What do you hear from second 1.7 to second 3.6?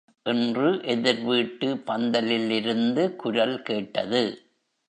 பந்தலிலிருந்து குரல்